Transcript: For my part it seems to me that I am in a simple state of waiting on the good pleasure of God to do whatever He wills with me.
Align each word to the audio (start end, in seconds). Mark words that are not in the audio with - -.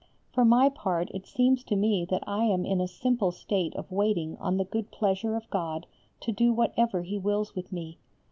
For 0.31 0.43
my 0.43 0.67
part 0.69 1.11
it 1.11 1.27
seems 1.27 1.63
to 1.65 1.75
me 1.75 2.05
that 2.05 2.23
I 2.25 2.45
am 2.45 2.65
in 2.65 2.81
a 2.81 2.87
simple 2.87 3.29
state 3.31 3.75
of 3.75 3.91
waiting 3.91 4.35
on 4.37 4.57
the 4.57 4.65
good 4.65 4.89
pleasure 4.89 5.35
of 5.35 5.47
God 5.51 5.85
to 6.21 6.31
do 6.31 6.51
whatever 6.51 7.03
He 7.03 7.19
wills 7.19 7.53
with 7.53 7.71
me. 7.71 7.99